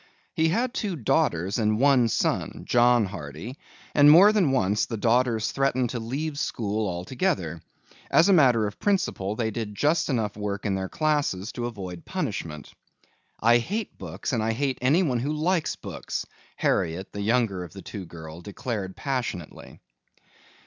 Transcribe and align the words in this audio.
He 0.33 0.49
had 0.49 0.73
two 0.73 0.95
daughters 0.95 1.59
and 1.59 1.79
one 1.79 2.07
son, 2.07 2.63
John 2.67 3.05
Hardy, 3.05 3.59
and 3.93 4.09
more 4.09 4.33
than 4.33 4.49
once 4.49 4.87
the 4.87 4.97
daughters 4.97 5.51
threatened 5.51 5.91
to 5.91 5.99
leave 5.99 6.39
school 6.39 6.87
altogether. 6.89 7.61
As 8.09 8.27
a 8.27 8.33
matter 8.33 8.65
of 8.65 8.79
principle 8.79 9.35
they 9.35 9.51
did 9.51 9.75
just 9.75 10.09
enough 10.09 10.35
work 10.35 10.65
in 10.65 10.73
their 10.73 10.89
classes 10.89 11.51
to 11.51 11.67
avoid 11.67 12.03
punishment. 12.03 12.73
"I 13.41 13.59
hate 13.59 13.99
books 13.99 14.33
and 14.33 14.41
I 14.41 14.53
hate 14.53 14.79
anyone 14.81 15.19
who 15.19 15.31
likes 15.33 15.75
books," 15.75 16.25
Harriet, 16.55 17.13
the 17.13 17.21
younger 17.21 17.63
of 17.63 17.71
the 17.73 17.83
two 17.83 18.05
girls, 18.07 18.41
declared 18.41 18.95
passionately. 18.95 19.81